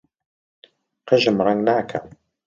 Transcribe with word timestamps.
قژم 1.07 1.37
ڕەنگ 1.45 1.61
ناکەم. 1.67 2.05